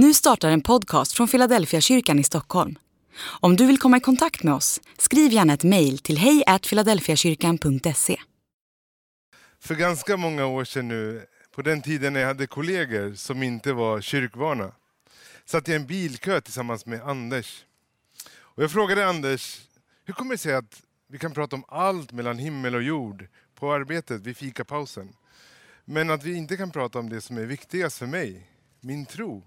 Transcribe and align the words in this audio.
Nu 0.00 0.14
startar 0.14 0.50
en 0.50 0.60
podcast 0.60 1.12
från 1.12 1.28
Philadelphia 1.28 1.80
kyrkan 1.80 2.18
i 2.18 2.24
Stockholm. 2.24 2.78
Om 3.40 3.56
du 3.56 3.66
vill 3.66 3.78
komma 3.78 3.96
i 3.96 4.00
kontakt 4.00 4.42
med 4.42 4.54
oss, 4.54 4.80
skriv 4.98 5.32
gärna 5.32 5.52
ett 5.52 5.64
mejl 5.64 5.98
till 5.98 6.18
hejfiladelfiakyrkan.se. 6.18 8.20
För 9.60 9.74
ganska 9.74 10.16
många 10.16 10.46
år 10.46 10.64
sedan 10.64 10.88
nu, 10.88 11.26
på 11.54 11.62
den 11.62 11.82
tiden 11.82 12.12
när 12.12 12.20
jag 12.20 12.26
hade 12.26 12.46
kollegor 12.46 13.14
som 13.14 13.42
inte 13.42 13.72
var 13.72 14.00
kyrkvana, 14.00 14.72
satt 15.44 15.68
jag 15.68 15.74
i 15.74 15.80
en 15.80 15.86
bilkö 15.86 16.40
tillsammans 16.40 16.86
med 16.86 17.02
Anders. 17.02 17.64
Och 18.36 18.62
jag 18.62 18.70
frågade 18.70 19.06
Anders, 19.06 19.60
hur 20.04 20.14
kommer 20.14 20.30
det 20.30 20.38
sig 20.38 20.54
att 20.54 20.82
vi 21.08 21.18
kan 21.18 21.34
prata 21.34 21.56
om 21.56 21.64
allt 21.68 22.12
mellan 22.12 22.38
himmel 22.38 22.74
och 22.74 22.82
jord 22.82 23.26
på 23.54 23.72
arbetet 23.72 24.20
vid 24.20 24.36
fikapausen? 24.36 25.12
Men 25.84 26.10
att 26.10 26.24
vi 26.24 26.34
inte 26.34 26.56
kan 26.56 26.70
prata 26.70 26.98
om 26.98 27.08
det 27.08 27.20
som 27.20 27.38
är 27.38 27.46
viktigast 27.46 27.98
för 27.98 28.06
mig, 28.06 28.50
min 28.80 29.06
tro. 29.06 29.42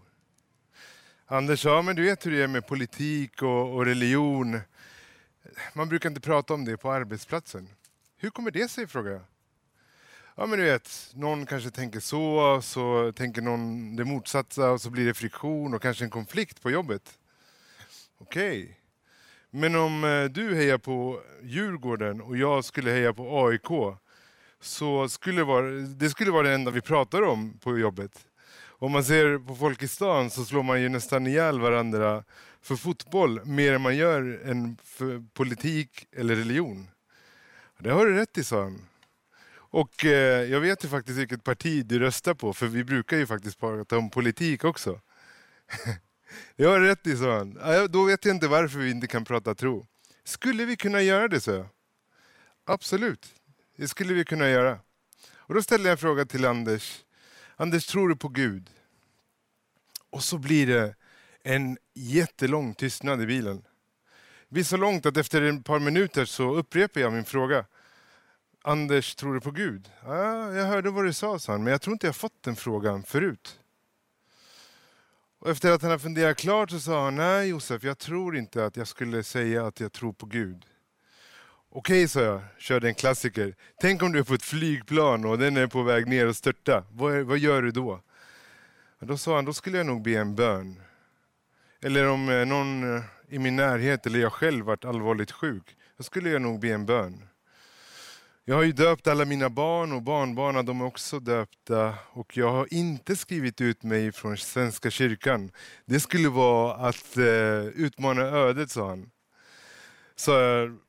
Anders 1.31 1.61
sa, 1.61 1.81
men 1.81 1.95
du 1.95 2.03
vet 2.03 2.25
hur 2.25 2.31
det 2.31 2.43
är 2.43 2.47
med 2.47 2.67
politik 2.67 3.41
och, 3.41 3.75
och 3.75 3.85
religion. 3.85 4.59
Man 5.73 5.89
brukar 5.89 6.09
inte 6.09 6.21
prata 6.21 6.53
om 6.53 6.65
det 6.65 6.77
på 6.77 6.91
arbetsplatsen. 6.91 7.69
Hur 8.17 8.29
kommer 8.29 8.51
det 8.51 8.67
sig, 8.67 8.87
frågar 8.87 9.11
jag. 9.11 9.21
Ja 10.35 10.45
men 10.45 10.59
du 10.59 10.65
vet, 10.65 11.11
någon 11.13 11.45
kanske 11.45 11.69
tänker 11.69 11.99
så, 11.99 12.59
så 12.61 13.11
tänker 13.11 13.41
någon 13.41 13.95
det 13.95 14.05
motsatta 14.05 14.71
och 14.71 14.81
så 14.81 14.89
blir 14.89 15.05
det 15.05 15.13
friktion 15.13 15.73
och 15.73 15.81
kanske 15.81 16.03
en 16.03 16.09
konflikt 16.09 16.61
på 16.61 16.71
jobbet. 16.71 17.19
Okej. 18.17 18.63
Okay. 18.63 18.73
Men 19.49 19.75
om 19.75 20.03
eh, 20.03 20.23
du 20.23 20.55
hejar 20.55 20.77
på 20.77 21.21
Djurgården 21.43 22.21
och 22.21 22.37
jag 22.37 22.65
skulle 22.65 22.91
heja 22.91 23.13
på 23.13 23.47
AIK 23.47 23.97
så 24.59 25.09
skulle 25.09 25.41
det, 25.41 25.45
vara, 25.45 25.71
det 25.71 26.09
skulle 26.09 26.31
vara 26.31 26.47
det 26.47 26.53
enda 26.53 26.71
vi 26.71 26.81
pratar 26.81 27.21
om 27.21 27.59
på 27.59 27.77
jobbet. 27.79 28.27
Om 28.81 28.91
man 28.91 29.03
ser 29.03 29.37
på 29.37 29.55
folk 29.55 29.83
i 29.83 29.87
stan 29.87 30.29
så 30.29 30.45
slår 30.45 30.63
man 30.63 30.81
ju 30.81 30.89
nästan 30.89 31.27
ihjäl 31.27 31.59
varandra 31.59 32.23
för 32.61 32.75
fotboll 32.75 33.45
mer 33.45 33.73
än 33.73 33.81
man 33.81 33.97
gör 33.97 34.41
än 34.45 34.77
för 34.83 35.23
politik 35.33 36.07
eller 36.11 36.35
religion. 36.35 36.87
Det 37.79 37.89
har 37.89 38.05
du 38.05 38.13
rätt 38.13 38.37
i, 38.37 38.43
sa 38.43 38.63
han. 38.63 38.81
Och 39.53 40.05
eh, 40.05 40.43
jag 40.51 40.59
vet 40.59 40.83
ju 40.85 40.87
faktiskt 40.87 41.19
vilket 41.19 41.43
parti 41.43 41.85
du 41.85 41.99
röstar 41.99 42.33
på, 42.33 42.53
för 42.53 42.67
vi 42.67 42.83
brukar 42.83 43.17
ju 43.17 43.27
faktiskt 43.27 43.59
prata 43.59 43.97
om 43.97 44.09
politik 44.09 44.63
också. 44.63 44.99
det 46.55 46.65
har 46.65 46.79
du 46.79 46.85
rätt 46.85 47.07
i, 47.07 47.17
sa 47.17 47.37
han. 47.37 47.59
Då 47.89 48.03
vet 48.03 48.25
jag 48.25 48.35
inte 48.35 48.47
varför 48.47 48.79
vi 48.79 48.91
inte 48.91 49.07
kan 49.07 49.25
prata 49.25 49.55
tro. 49.55 49.87
Skulle 50.23 50.65
vi 50.65 50.75
kunna 50.75 51.01
göra 51.01 51.27
det, 51.27 51.41
sa 51.41 51.51
jag. 51.51 51.67
Absolut, 52.65 53.33
det 53.77 53.87
skulle 53.87 54.13
vi 54.13 54.25
kunna 54.25 54.49
göra. 54.49 54.79
Och 55.33 55.53
då 55.53 55.63
ställde 55.63 55.89
jag 55.89 55.91
en 55.91 55.97
fråga 55.97 56.25
till 56.25 56.45
Anders. 56.45 57.03
Anders, 57.61 57.85
tror 57.85 58.09
du 58.09 58.15
på 58.15 58.27
Gud? 58.27 58.69
Och 60.09 60.23
så 60.23 60.37
blir 60.37 60.67
det 60.67 60.95
en 61.43 61.77
jättelång 61.93 62.73
tystnad 62.73 63.21
i 63.21 63.25
bilen. 63.25 63.57
Det 64.47 64.53
blir 64.53 64.63
så 64.63 64.77
långt 64.77 65.05
att 65.05 65.17
efter 65.17 65.41
ett 65.41 65.65
par 65.65 65.79
minuter 65.79 66.25
så 66.25 66.55
upprepar 66.55 67.01
jag 67.01 67.13
min 67.13 67.25
fråga. 67.25 67.65
Anders, 68.61 69.15
tror 69.15 69.33
du 69.33 69.41
på 69.41 69.51
Gud? 69.51 69.91
Ja, 70.03 70.53
jag 70.53 70.65
hörde 70.65 70.89
vad 70.89 71.05
du 71.05 71.13
sa, 71.13 71.39
sa 71.39 71.51
han, 71.51 71.63
men 71.63 71.71
jag 71.71 71.81
tror 71.81 71.93
inte 71.93 72.07
jag 72.07 72.15
fått 72.15 72.43
den 72.43 72.55
frågan 72.55 73.03
förut. 73.03 73.59
Och 75.39 75.49
efter 75.49 75.71
att 75.71 75.81
han 75.81 75.91
har 75.91 75.99
funderat 75.99 76.37
klart 76.37 76.69
så 76.69 76.79
sa 76.79 77.03
han, 77.03 77.15
nej 77.15 77.47
Josef, 77.47 77.83
jag 77.83 77.97
tror 77.97 78.37
inte 78.37 78.65
att 78.65 78.77
jag 78.77 78.87
skulle 78.87 79.23
säga 79.23 79.67
att 79.67 79.79
jag 79.79 79.91
tror 79.91 80.13
på 80.13 80.25
Gud. 80.25 80.65
Okej, 81.73 82.07
sa 82.07 82.21
jag, 82.21 82.41
körde 82.57 82.87
en 82.87 82.95
klassiker. 82.95 83.55
Tänk 83.81 84.03
om 84.03 84.11
du 84.11 84.19
är 84.19 84.23
på 84.23 84.33
ett 84.33 84.43
flygplan 84.43 85.25
och 85.25 85.37
den 85.37 85.57
är 85.57 85.67
på 85.67 85.83
väg 85.83 86.07
ner 86.07 86.27
och 86.27 86.35
störta. 86.35 86.83
Vad, 86.91 87.21
vad 87.21 87.37
gör 87.37 87.61
du 87.61 87.71
då? 87.71 88.01
Och 88.99 89.07
då 89.07 89.17
sa 89.17 89.35
han, 89.35 89.45
då 89.45 89.53
skulle 89.53 89.77
jag 89.77 89.85
nog 89.85 90.01
be 90.01 90.11
en 90.11 90.35
bön. 90.35 90.81
Eller 91.81 92.09
om 92.09 92.29
eh, 92.29 92.45
någon 92.45 92.95
eh, 92.95 93.03
i 93.29 93.39
min 93.39 93.55
närhet 93.55 94.05
eller 94.05 94.19
jag 94.19 94.33
själv 94.33 94.65
varit 94.65 94.85
allvarligt 94.85 95.31
sjuk, 95.31 95.77
då 95.97 96.03
skulle 96.03 96.29
jag 96.29 96.41
nog 96.41 96.59
be 96.59 96.67
en 96.67 96.85
bön. 96.85 97.27
Jag 98.45 98.55
har 98.55 98.63
ju 98.63 98.71
döpt 98.71 99.07
alla 99.07 99.25
mina 99.25 99.49
barn 99.49 99.91
och 99.91 100.01
barnbarn, 100.01 100.65
de 100.65 100.81
är 100.81 100.85
också 100.85 101.19
döpta. 101.19 101.93
Och 102.09 102.37
jag 102.37 102.51
har 102.51 102.73
inte 102.73 103.15
skrivit 103.15 103.61
ut 103.61 103.83
mig 103.83 104.11
från 104.11 104.37
Svenska 104.37 104.89
kyrkan. 104.89 105.51
Det 105.85 105.99
skulle 105.99 106.29
vara 106.29 106.73
att 106.73 107.17
eh, 107.17 107.65
utmana 107.65 108.21
ödet, 108.21 108.71
sa 108.71 108.89
han. 108.89 109.11
Så, 110.15 110.31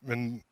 men 0.00 0.42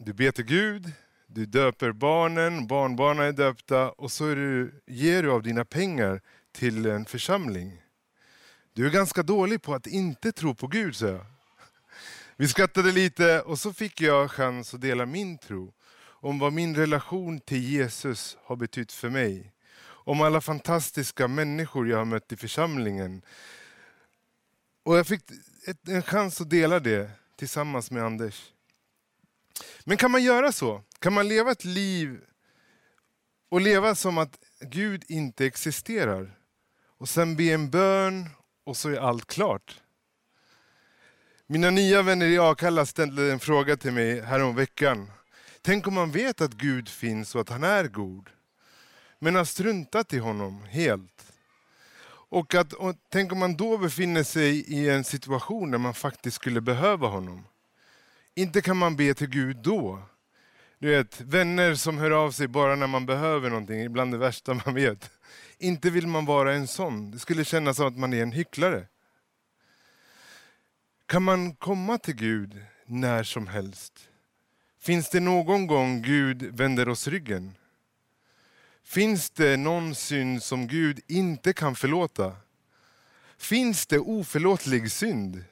du 0.00 0.12
ber 0.12 0.30
till 0.30 0.44
Gud, 0.44 0.92
du 1.26 1.46
döper 1.46 1.92
barnen, 1.92 2.66
barnbarnen 2.66 3.26
är 3.26 3.32
döpta 3.32 3.90
och 3.90 4.12
så 4.12 4.26
är 4.26 4.36
du, 4.36 4.82
ger 4.86 5.22
du 5.22 5.30
av 5.30 5.42
dina 5.42 5.64
pengar 5.64 6.20
till 6.52 6.86
en 6.86 7.04
församling. 7.04 7.82
Du 8.72 8.86
är 8.86 8.90
ganska 8.90 9.22
dålig 9.22 9.62
på 9.62 9.74
att 9.74 9.86
inte 9.86 10.32
tro 10.32 10.54
på 10.54 10.66
Gud, 10.66 10.96
sa 10.96 11.06
jag. 11.06 11.26
Vi 12.36 12.48
skrattade 12.48 12.92
lite 12.92 13.40
och 13.40 13.58
så 13.58 13.72
fick 13.72 14.00
jag 14.00 14.30
chans 14.30 14.74
att 14.74 14.80
dela 14.80 15.06
min 15.06 15.38
tro 15.38 15.72
om 16.00 16.38
vad 16.38 16.52
min 16.52 16.76
relation 16.76 17.40
till 17.40 17.62
Jesus 17.62 18.36
har 18.42 18.56
betytt 18.56 18.92
för 18.92 19.08
mig. 19.08 19.52
Om 19.80 20.20
alla 20.20 20.40
fantastiska 20.40 21.28
människor 21.28 21.88
jag 21.88 21.98
har 21.98 22.04
mött 22.04 22.32
i 22.32 22.36
församlingen. 22.36 23.22
Och 24.84 24.98
jag 24.98 25.06
fick 25.06 25.22
en 25.86 26.02
chans 26.02 26.40
att 26.40 26.50
dela 26.50 26.80
det 26.80 27.10
tillsammans 27.36 27.90
med 27.90 28.04
Anders. 28.04 28.52
Men 29.84 29.96
kan 29.96 30.10
man 30.10 30.22
göra 30.22 30.52
så? 30.52 30.82
Kan 30.98 31.12
man 31.12 31.28
leva 31.28 31.50
ett 31.50 31.64
liv 31.64 32.20
och 33.50 33.60
leva 33.60 33.94
som 33.94 34.18
att 34.18 34.38
Gud 34.60 35.04
inte 35.08 35.46
existerar? 35.46 36.38
Och 36.98 37.08
sen 37.08 37.36
be 37.36 37.44
en 37.44 37.70
bön 37.70 38.28
och 38.64 38.76
så 38.76 38.88
är 38.88 38.96
allt 38.96 39.26
klart. 39.26 39.80
Mina 41.46 41.70
nya 41.70 42.02
vänner 42.02 42.26
i 42.26 42.38
Akalla 42.38 42.86
ställde 42.86 43.32
en 43.32 43.40
fråga 43.40 43.76
till 43.76 43.92
mig 43.92 44.20
häromveckan. 44.20 45.10
Tänk 45.62 45.86
om 45.86 45.94
man 45.94 46.12
vet 46.12 46.40
att 46.40 46.52
Gud 46.52 46.88
finns 46.88 47.34
och 47.34 47.40
att 47.40 47.48
han 47.48 47.64
är 47.64 47.84
god, 47.84 48.30
men 49.18 49.34
har 49.34 49.44
struntat 49.44 50.12
i 50.12 50.18
honom 50.18 50.64
helt. 50.64 51.32
Och, 52.30 52.54
att, 52.54 52.72
och 52.72 52.94
tänk 53.08 53.32
om 53.32 53.38
man 53.38 53.56
då 53.56 53.78
befinner 53.78 54.22
sig 54.22 54.72
i 54.72 54.88
en 54.88 55.04
situation 55.04 55.70
där 55.70 55.78
man 55.78 55.94
faktiskt 55.94 56.36
skulle 56.36 56.60
behöva 56.60 57.08
honom. 57.08 57.44
Inte 58.38 58.62
kan 58.62 58.76
man 58.76 58.96
be 58.96 59.14
till 59.14 59.28
Gud 59.28 59.56
då. 59.56 60.02
Du 60.78 60.88
vet, 60.88 61.20
vänner 61.20 61.74
som 61.74 61.98
hör 61.98 62.10
av 62.10 62.30
sig 62.30 62.48
bara 62.48 62.76
när 62.76 62.86
man 62.86 63.06
behöver 63.06 63.50
någonting, 63.50 63.80
ibland 63.80 64.12
det 64.12 64.18
värsta 64.18 64.54
man 64.64 64.74
vet. 64.74 65.10
Inte 65.58 65.90
vill 65.90 66.06
man 66.06 66.24
vara 66.24 66.54
en 66.54 66.66
sån. 66.66 67.10
Det 67.10 67.18
skulle 67.18 67.44
kännas 67.44 67.76
som 67.76 67.86
att 67.86 67.98
man 67.98 68.12
är 68.12 68.22
en 68.22 68.32
hycklare. 68.32 68.86
Kan 71.06 71.22
man 71.22 71.54
komma 71.54 71.98
till 71.98 72.14
Gud 72.14 72.64
när 72.86 73.22
som 73.22 73.46
helst? 73.46 74.08
Finns 74.80 75.10
det 75.10 75.20
någon 75.20 75.66
gång 75.66 76.02
Gud 76.02 76.42
vänder 76.42 76.88
oss 76.88 77.08
ryggen? 77.08 77.54
Finns 78.84 79.30
det 79.30 79.56
någon 79.56 79.94
synd 79.94 80.42
som 80.42 80.66
Gud 80.66 81.00
inte 81.06 81.52
kan 81.52 81.74
förlåta? 81.74 82.36
Finns 83.38 83.86
det 83.86 83.98
oförlåtlig 83.98 84.92
synd? 84.92 85.44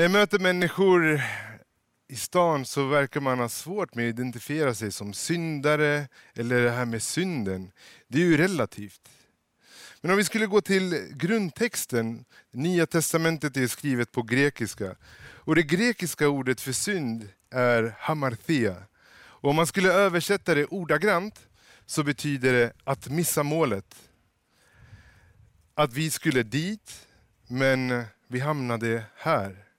När 0.00 0.04
jag 0.04 0.12
möter 0.12 0.38
människor 0.38 1.22
i 2.08 2.16
stan 2.16 2.64
så 2.64 2.86
verkar 2.86 3.20
man 3.20 3.38
ha 3.38 3.48
svårt 3.48 3.94
med 3.94 4.08
att 4.08 4.14
identifiera 4.14 4.74
sig 4.74 4.92
som 4.92 5.12
syndare 5.12 6.08
eller 6.34 6.60
det 6.60 6.70
här 6.70 6.84
med 6.84 7.02
synden. 7.02 7.72
Det 8.08 8.18
är 8.18 8.22
ju 8.22 8.36
relativt. 8.36 9.00
Men 10.00 10.10
om 10.10 10.16
vi 10.16 10.24
skulle 10.24 10.46
gå 10.46 10.60
till 10.60 11.08
grundtexten, 11.10 12.24
Nya 12.50 12.86
testamentet 12.86 13.56
är 13.56 13.66
skrivet 13.66 14.12
på 14.12 14.22
grekiska. 14.22 14.96
Och 15.20 15.54
det 15.54 15.62
grekiska 15.62 16.28
ordet 16.28 16.60
för 16.60 16.72
synd 16.72 17.28
är 17.50 17.94
hamarthea. 17.98 18.76
Och 19.12 19.50
om 19.50 19.56
man 19.56 19.66
skulle 19.66 19.92
översätta 19.92 20.54
det 20.54 20.66
ordagrant 20.66 21.48
så 21.86 22.02
betyder 22.02 22.52
det 22.52 22.72
att 22.84 23.08
missa 23.08 23.42
målet. 23.42 23.96
Att 25.74 25.92
vi 25.92 26.10
skulle 26.10 26.42
dit, 26.42 27.06
men 27.48 28.04
vi 28.28 28.40
hamnade 28.40 29.04
här. 29.16 29.69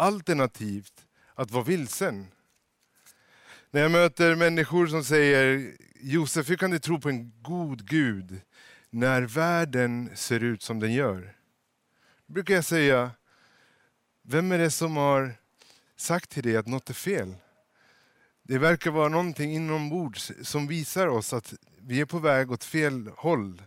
Alternativt 0.00 1.06
att 1.34 1.50
vara 1.50 1.64
vilsen. 1.64 2.26
När 3.70 3.80
jag 3.80 3.90
möter 3.90 4.34
människor 4.34 4.86
som 4.86 5.04
säger 5.04 5.72
Josef, 6.00 6.50
hur 6.50 6.56
kan 6.56 6.70
du 6.70 6.78
tro 6.78 7.00
på 7.00 7.08
en 7.08 7.32
god 7.42 7.88
Gud 7.88 8.40
när 8.90 9.22
världen 9.22 10.10
ser 10.14 10.44
ut 10.44 10.62
som 10.62 10.80
den 10.80 10.92
gör? 10.92 11.34
Då 12.26 12.32
brukar 12.32 12.54
jag 12.54 12.64
säga, 12.64 13.10
vem 14.22 14.52
är 14.52 14.58
det 14.58 14.70
som 14.70 14.96
har 14.96 15.34
sagt 15.96 16.30
till 16.30 16.42
dig 16.42 16.56
att 16.56 16.66
något 16.66 16.90
är 16.90 16.94
fel? 16.94 17.34
Det 18.42 18.58
verkar 18.58 18.90
vara 18.90 19.08
någonting 19.08 19.54
inombords 19.54 20.32
som 20.42 20.66
visar 20.66 21.06
oss 21.06 21.32
att 21.32 21.54
vi 21.80 22.00
är 22.00 22.06
på 22.06 22.18
väg 22.18 22.50
åt 22.50 22.64
fel 22.64 23.10
håll. 23.16 23.62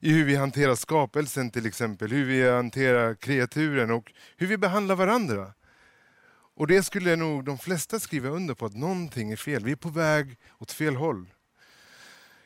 I 0.00 0.12
hur 0.12 0.24
vi 0.24 0.36
hanterar 0.36 0.74
skapelsen 0.74 1.50
till 1.50 1.66
exempel, 1.66 2.10
hur 2.10 2.24
vi 2.24 2.50
hanterar 2.50 3.14
kreaturen 3.14 3.90
och 3.90 4.12
hur 4.36 4.46
vi 4.46 4.58
behandlar 4.58 4.94
varandra. 4.94 5.52
Och 6.54 6.66
det 6.66 6.82
skulle 6.82 7.16
nog 7.16 7.44
de 7.44 7.58
flesta 7.58 8.00
skriva 8.00 8.28
under 8.28 8.54
på, 8.54 8.66
att 8.66 8.76
någonting 8.76 9.32
är 9.32 9.36
fel. 9.36 9.64
Vi 9.64 9.72
är 9.72 9.76
på 9.76 9.88
väg 9.88 10.36
åt 10.58 10.72
fel 10.72 10.96
håll. 10.96 11.26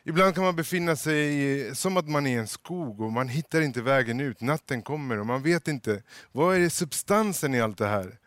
Ibland 0.05 0.35
kan 0.35 0.45
man 0.45 0.57
befinna 0.57 0.97
sig 0.97 1.77
som 1.77 1.97
att 1.97 2.09
man 2.09 2.27
är 2.27 2.31
i 2.31 2.39
en 2.39 2.49
skog 2.49 3.01
och 3.01 3.13
man 3.13 3.29
hittar 3.29 3.61
inte 3.61 3.83
vägen 3.83 4.21
ut. 4.21 4.41
Natten 4.41 4.83
kommer 4.83 5.21
och 5.21 5.27
man 5.27 5.43
vet 5.43 5.69
inte, 5.69 6.03
vad 6.33 6.57
är 6.57 6.69
substansen 6.69 7.55
i 7.55 7.61
allt 7.61 7.79
det 7.79 7.87
här? 7.87 8.19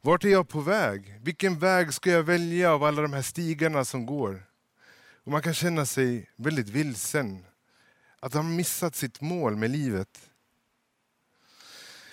Vart 0.00 0.24
är 0.24 0.28
jag 0.28 0.48
på 0.48 0.60
väg? 0.60 1.18
Vilken 1.22 1.58
väg 1.58 1.92
ska 1.94 2.10
jag 2.10 2.22
välja 2.22 2.72
av 2.72 2.84
alla 2.84 3.02
de 3.02 3.12
här 3.12 3.22
stigarna 3.22 3.84
som 3.84 4.06
går? 4.06 4.44
Och 5.24 5.32
man 5.32 5.42
kan 5.42 5.54
känna 5.54 5.86
sig 5.86 6.30
väldigt 6.36 6.68
vilsen. 6.68 7.44
Att 8.22 8.34
han 8.34 8.56
missat 8.56 8.96
sitt 8.96 9.20
mål 9.20 9.56
med 9.56 9.70
livet. 9.70 10.30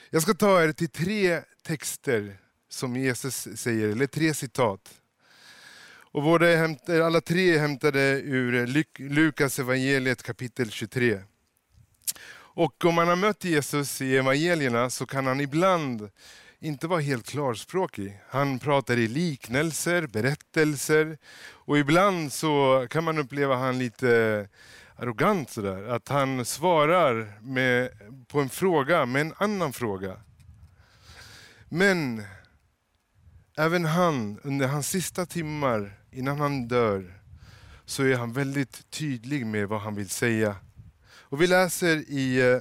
Jag 0.10 0.22
ska 0.22 0.34
ta 0.34 0.64
er 0.64 0.72
till 0.72 0.90
tre 0.90 1.42
texter 1.64 2.38
som 2.70 2.96
Jesus 2.96 3.48
säger, 3.56 3.90
eller 3.90 4.08
tre 4.08 4.34
citat. 4.34 5.02
Och 6.12 6.24
båda 6.24 6.76
alla 7.06 7.22
tre 7.22 7.56
är 7.56 7.60
hämtade 7.60 8.00
ur 8.22 8.68
Lukas 9.10 9.60
evangeliet 9.60 10.24
kapitel 10.24 10.72
23. 10.72 11.22
Och 12.32 12.86
om 12.86 12.96
man 12.96 13.08
har 13.08 13.16
mött 13.16 13.44
Jesus 13.44 14.02
i 14.02 14.18
evangelierna 14.18 14.90
så 14.90 15.06
kan 15.06 15.26
han 15.26 15.42
ibland 15.42 16.10
inte 16.60 16.88
vara 16.88 17.00
helt 17.02 17.30
klarspråkig. 17.30 18.20
Han 18.30 18.60
pratar 18.60 18.98
i 18.98 19.08
liknelser, 19.08 20.08
berättelser 20.08 21.18
och 21.52 21.78
ibland 21.78 22.34
så 22.34 22.88
kan 22.90 23.04
man 23.04 23.18
uppleva 23.18 23.56
han 23.56 23.80
lite 23.80 24.48
arrogant 25.00 25.50
sådär. 25.50 25.84
Att 25.84 26.08
han 26.08 26.46
svarar 26.46 27.40
med, 27.42 27.92
på 28.28 28.40
en 28.40 28.50
fråga 28.50 29.06
med 29.06 29.22
en 29.22 29.34
annan 29.38 29.74
fråga. 29.74 30.18
Men 31.70 32.24
även 33.58 33.86
han, 33.86 34.40
under 34.44 34.68
hans 34.68 34.90
sista 34.90 35.26
timmar 35.26 36.00
innan 36.12 36.40
han 36.40 36.68
dör, 36.68 37.22
så 37.86 38.04
är 38.04 38.16
han 38.16 38.34
väldigt 38.34 38.90
tydlig 38.90 39.46
med 39.46 39.68
vad 39.68 39.82
han 39.82 39.96
vill 39.96 40.10
säga. 40.10 40.56
Och 41.10 41.42
vi 41.42 41.48
läser 41.48 42.10
i 42.10 42.52
eh, 42.52 42.60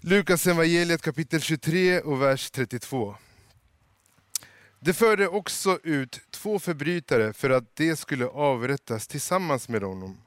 Lukas 0.00 0.46
evangeliet 0.46 1.02
kapitel 1.02 1.40
23 1.40 2.00
och 2.00 2.22
vers 2.22 2.50
32. 2.50 3.16
Det 4.80 4.94
förde 4.94 5.28
också 5.28 5.78
ut 5.82 6.20
två 6.30 6.58
förbrytare 6.58 7.32
för 7.32 7.50
att 7.50 7.76
de 7.76 7.96
skulle 7.96 8.26
avrättas 8.26 9.06
tillsammans 9.06 9.68
med 9.68 9.82
honom. 9.82 10.20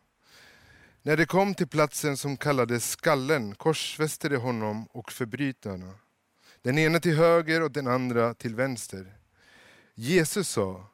När 1.04 1.18
de 1.18 1.26
kom 1.26 1.56
till 1.56 1.68
platsen 1.68 2.18
som 2.18 2.38
kallades 2.38 2.92
Skallen 2.92 3.56
korsfäste 3.56 4.30
de 4.30 4.38
honom 4.38 4.86
och 4.86 5.12
förbrytarna. 5.12 5.94
Den 6.62 6.78
ena 6.78 7.00
till 7.00 7.16
höger 7.16 7.62
och 7.62 7.72
den 7.72 7.88
andra 7.88 8.34
till 8.34 8.56
vänster. 8.56 9.14
Jesus 9.96 10.50
sa, 10.50 10.86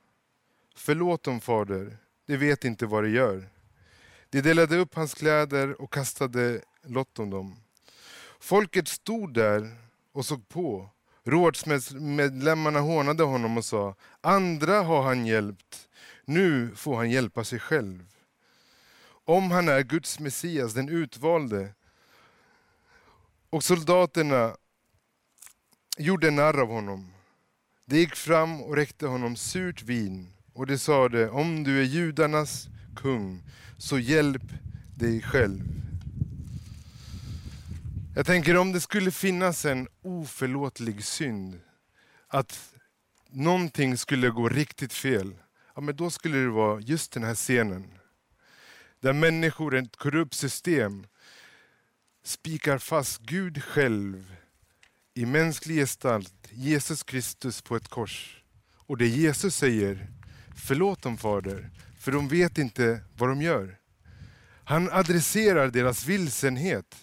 förlåt 0.75 1.23
dem 1.23 1.41
fader, 1.41 1.97
de 2.25 2.37
vet 2.37 2.65
inte 2.65 2.85
vad 2.85 3.03
de 3.03 3.09
gör. 3.09 3.49
De 4.29 4.41
delade 4.41 4.77
upp 4.77 4.95
hans 4.95 5.13
kläder 5.13 5.81
och 5.81 5.93
kastade 5.93 6.61
lott 6.83 7.19
om 7.19 7.29
dem. 7.29 7.55
Folket 8.39 8.87
stod 8.87 9.33
där 9.33 9.75
och 10.11 10.25
såg 10.25 10.49
på. 10.49 10.89
Rådsmedlemmarna 11.23 12.79
hånade 12.79 13.23
honom 13.23 13.57
och 13.57 13.65
sa, 13.65 13.95
andra 14.21 14.81
har 14.81 15.03
han 15.03 15.25
hjälpt, 15.25 15.89
nu 16.25 16.75
får 16.75 16.95
han 16.95 17.11
hjälpa 17.11 17.43
sig 17.43 17.59
själv. 17.59 18.16
Om 19.29 19.51
han 19.51 19.67
är 19.67 19.83
Guds 19.83 20.19
Messias, 20.19 20.73
den 20.73 20.89
utvalde. 20.89 21.73
Och 23.49 23.63
soldaterna 23.63 24.55
gjorde 25.97 26.31
narr 26.31 26.61
av 26.61 26.67
honom. 26.67 27.13
De 27.85 27.97
gick 27.97 28.15
fram 28.15 28.61
och 28.61 28.75
räckte 28.75 29.07
honom 29.07 29.35
surt 29.35 29.83
vin 29.83 30.33
och 30.53 30.67
de 30.67 30.77
sade, 30.77 31.29
om 31.29 31.63
du 31.63 31.79
är 31.79 31.83
judarnas 31.83 32.67
kung, 32.95 33.43
så 33.77 33.99
hjälp 33.99 34.43
dig 34.95 35.21
själv. 35.21 35.63
Jag 38.15 38.25
tänker 38.25 38.57
om 38.57 38.71
det 38.71 38.81
skulle 38.81 39.11
finnas 39.11 39.65
en 39.65 39.87
oförlåtlig 40.01 41.03
synd, 41.03 41.59
att 42.27 42.73
någonting 43.29 43.97
skulle 43.97 44.29
gå 44.29 44.49
riktigt 44.49 44.93
fel, 44.93 45.35
ja, 45.75 45.81
men 45.81 45.95
då 45.95 46.09
skulle 46.09 46.37
det 46.37 46.49
vara 46.49 46.79
just 46.79 47.11
den 47.11 47.23
här 47.23 47.35
scenen. 47.35 47.96
Där 48.99 49.13
människor, 49.13 49.75
i 49.75 49.79
ett 49.79 49.95
korrupt 49.95 50.33
system, 50.33 51.07
spikar 52.23 52.77
fast 52.77 53.21
Gud 53.21 53.63
själv 53.63 54.35
i 55.13 55.25
mänsklig 55.25 55.75
gestalt, 55.75 56.33
Jesus 56.51 57.03
Kristus 57.03 57.61
på 57.61 57.75
ett 57.75 57.87
kors. 57.87 58.43
Och 58.75 58.97
det 58.97 59.07
Jesus 59.07 59.55
säger, 59.55 60.07
förlåt 60.55 61.01
dem 61.01 61.17
fader, 61.17 61.69
för 61.99 62.11
de 62.11 62.27
vet 62.27 62.57
inte 62.57 62.99
vad 63.17 63.29
de 63.29 63.41
gör. 63.41 63.77
Han 64.63 64.89
adresserar 64.91 65.67
deras 65.67 66.05
vilsenhet. 66.05 66.95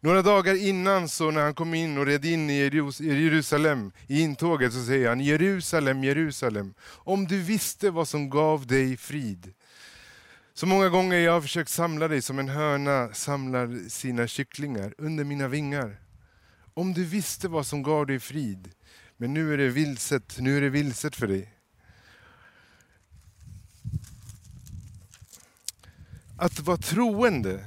Några 0.00 0.22
dagar 0.22 0.54
innan, 0.54 1.08
så 1.08 1.30
när 1.30 1.42
han 1.42 1.54
kom 1.54 1.74
in 1.74 1.98
och 1.98 2.06
red 2.06 2.24
in 2.24 2.50
i 2.50 2.58
Jerusalem, 3.00 3.92
i 4.06 4.20
intåget, 4.20 4.72
så 4.72 4.84
säger 4.84 5.08
han 5.08 5.20
Jerusalem, 5.20 6.04
Jerusalem, 6.04 6.74
om 6.82 7.26
du 7.26 7.42
visste 7.42 7.90
vad 7.90 8.08
som 8.08 8.30
gav 8.30 8.66
dig 8.66 8.96
frid. 8.96 9.54
Så 10.58 10.66
många 10.66 10.88
gånger 10.88 11.16
jag 11.16 11.32
har 11.32 11.40
försökt 11.40 11.70
samla 11.70 12.08
dig 12.08 12.22
som 12.22 12.38
en 12.38 12.48
höna 12.48 13.14
samlar 13.14 13.88
sina 13.88 14.26
kycklingar 14.26 14.94
under 14.98 15.24
mina 15.24 15.48
vingar. 15.48 16.00
Om 16.74 16.92
du 16.92 17.04
visste 17.04 17.48
vad 17.48 17.66
som 17.66 17.82
gav 17.82 18.06
dig 18.06 18.20
frid, 18.20 18.70
men 19.16 19.34
nu 19.34 19.52
är 19.52 19.58
det 19.58 19.68
vilset, 19.68 20.38
nu 20.38 20.56
är 20.56 20.60
det 20.60 20.68
vilset 20.68 21.16
för 21.16 21.26
dig. 21.26 21.54
Att 26.38 26.60
vara 26.60 26.76
troende, 26.76 27.64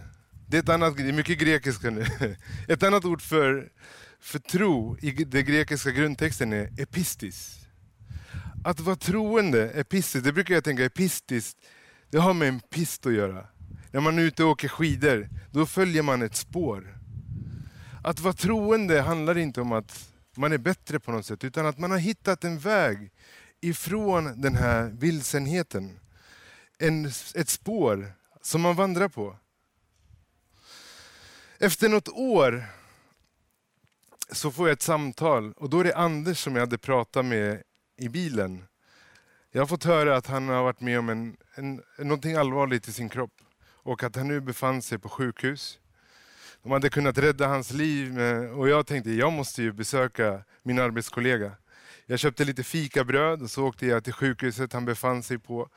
det 0.47 0.57
är, 0.57 0.61
ett 0.61 0.69
annat, 0.69 0.97
det 0.97 1.09
är 1.09 1.13
mycket 1.13 1.39
grekiska 1.39 1.89
nu. 1.89 2.05
Ett 2.67 2.83
annat 2.83 3.05
ord 3.05 3.21
för, 3.21 3.71
för 4.19 4.39
tro 4.39 4.97
i 5.01 5.11
den 5.11 5.45
grekiska 5.45 5.91
grundtexten 5.91 6.53
är 6.53 6.81
epistis. 6.81 7.55
Att 8.63 8.79
vara 8.79 8.95
troende, 8.95 9.69
epistis, 9.69 10.23
det 10.23 10.33
brukar 10.33 10.53
jag 10.53 10.63
tänka 10.63 10.85
epistis, 10.85 11.55
det 12.09 12.17
har 12.17 12.33
med 12.33 12.47
en 12.47 12.59
pist 12.59 13.05
att 13.05 13.13
göra. 13.13 13.47
När 13.91 14.01
man 14.01 14.19
är 14.19 14.23
ute 14.23 14.43
och 14.43 14.49
åker 14.49 14.67
skidor, 14.67 15.29
då 15.51 15.65
följer 15.65 16.03
man 16.03 16.21
ett 16.21 16.35
spår. 16.35 16.97
Att 18.03 18.19
vara 18.19 18.33
troende 18.33 19.01
handlar 19.01 19.37
inte 19.37 19.61
om 19.61 19.71
att 19.71 20.13
man 20.35 20.51
är 20.51 20.57
bättre 20.57 20.99
på 20.99 21.11
något 21.11 21.25
sätt, 21.25 21.43
utan 21.43 21.65
att 21.65 21.77
man 21.77 21.91
har 21.91 21.97
hittat 21.97 22.43
en 22.43 22.59
väg 22.59 23.11
ifrån 23.61 24.41
den 24.41 24.55
här 24.55 24.89
vilsenheten. 24.89 25.99
En, 26.77 27.05
ett 27.35 27.49
spår 27.49 28.13
som 28.41 28.61
man 28.61 28.75
vandrar 28.75 29.07
på. 29.07 29.35
Efter 31.59 31.89
något 31.89 32.09
år 32.09 32.65
så 34.31 34.51
får 34.51 34.67
jag 34.67 34.73
ett 34.73 34.81
samtal 34.81 35.53
och 35.53 35.69
då 35.69 35.79
är 35.79 35.83
det 35.83 35.95
Anders 35.95 36.43
som 36.43 36.55
jag 36.55 36.61
hade 36.61 36.77
pratat 36.77 37.25
med 37.25 37.61
i 37.97 38.09
bilen. 38.09 38.65
Jag 39.51 39.61
har 39.61 39.67
fått 39.67 39.83
höra 39.83 40.17
att 40.17 40.27
han 40.27 40.49
har 40.49 40.63
varit 40.63 40.81
med 40.81 40.99
om 40.99 41.09
en, 41.09 41.37
en, 41.55 41.81
någonting 41.97 42.35
allvarligt 42.35 42.87
i 42.87 42.91
sin 42.91 43.09
kropp 43.09 43.33
och 43.61 44.03
att 44.03 44.15
han 44.15 44.27
nu 44.27 44.41
befann 44.41 44.81
sig 44.81 44.99
på 44.99 45.09
sjukhus. 45.09 45.79
De 46.63 46.71
hade 46.71 46.89
kunnat 46.89 47.17
rädda 47.17 47.47
hans 47.47 47.71
liv 47.71 48.19
och 48.55 48.69
jag 48.69 48.87
tänkte 48.87 49.11
jag 49.11 49.33
måste 49.33 49.63
ju 49.63 49.71
besöka 49.71 50.43
min 50.63 50.79
arbetskollega. 50.79 51.51
Jag 52.05 52.19
köpte 52.19 52.45
lite 52.45 52.63
fikabröd 52.63 53.41
och 53.41 53.49
så 53.49 53.67
åkte 53.67 53.85
jag 53.85 54.03
till 54.03 54.13
sjukhuset 54.13 54.73
han 54.73 54.85
befann 54.85 55.23
sig 55.23 55.39
på. 55.39 55.69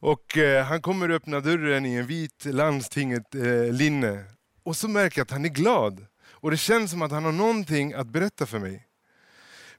Och 0.00 0.36
eh, 0.36 0.64
han 0.64 0.82
kommer 0.82 1.08
öppna 1.08 1.40
dörren 1.40 1.86
i 1.86 1.94
en 1.94 2.06
vit 2.06 2.44
landstinget 2.44 3.34
eh, 3.34 3.72
linne. 3.72 4.24
Och 4.62 4.76
så 4.76 4.88
märker 4.88 5.18
jag 5.18 5.24
att 5.24 5.30
han 5.30 5.44
är 5.44 5.48
glad. 5.48 6.06
Och 6.30 6.50
det 6.50 6.56
känns 6.56 6.90
som 6.90 7.02
att 7.02 7.10
han 7.10 7.24
har 7.24 7.32
någonting 7.32 7.92
att 7.92 8.06
berätta 8.06 8.46
för 8.46 8.58
mig. 8.58 8.86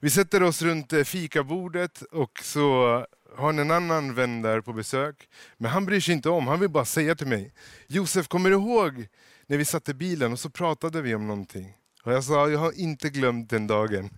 Vi 0.00 0.10
sätter 0.10 0.42
oss 0.42 0.62
runt 0.62 0.92
eh, 0.92 1.04
fikabordet 1.04 2.02
och 2.02 2.40
så 2.42 3.06
har 3.36 3.52
en 3.52 3.70
annan 3.70 4.14
vän 4.14 4.42
där 4.42 4.60
på 4.60 4.72
besök. 4.72 5.28
Men 5.56 5.70
han 5.70 5.86
bryr 5.86 6.00
sig 6.00 6.14
inte 6.14 6.30
om, 6.30 6.46
han 6.46 6.60
vill 6.60 6.70
bara 6.70 6.84
säga 6.84 7.14
till 7.14 7.26
mig. 7.26 7.52
Josef, 7.86 8.28
kommer 8.28 8.50
du 8.50 8.56
ihåg 8.56 9.06
när 9.46 9.56
vi 9.56 9.64
satt 9.64 9.88
i 9.88 9.94
bilen 9.94 10.32
och 10.32 10.38
så 10.38 10.50
pratade 10.50 11.02
vi 11.02 11.14
om 11.14 11.26
någonting? 11.26 11.74
Och 12.02 12.12
jag 12.12 12.24
sa, 12.24 12.48
jag 12.48 12.58
har 12.58 12.80
inte 12.80 13.10
glömt 13.10 13.50
den 13.50 13.66
dagen. 13.66 14.10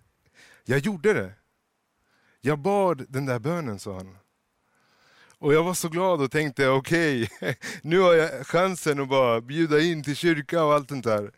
Jag 0.65 0.79
gjorde 0.79 1.13
det. 1.13 1.33
Jag 2.41 2.59
bad 2.59 3.07
den 3.09 3.27
där 3.27 3.39
bönen, 3.39 3.79
sa 3.79 3.97
han. 3.97 4.17
Och 5.39 5.55
jag 5.55 5.65
var 5.65 5.75
så 5.75 5.89
glad 5.89 6.21
och 6.23 6.31
tänkte 6.31 6.69
okej, 6.69 7.23
okay, 7.23 7.55
nu 7.83 7.99
har 7.99 8.15
jag 8.15 8.47
chansen 8.47 9.01
att 9.01 9.09
bara 9.09 9.41
bjuda 9.41 9.81
in 9.81 10.03
till 10.03 10.17
kyrka 10.17 10.65
och 10.65 10.75
allt 10.75 10.89
det 10.89 11.01
där. 11.01 11.33